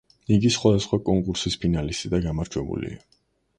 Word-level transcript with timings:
იგი 0.35 0.49
სხვადასხვა 0.55 0.99
კონკურსის 1.09 1.59
ფინალისტი 1.65 2.13
და 2.17 2.25
გამარჯვებულია. 2.27 3.01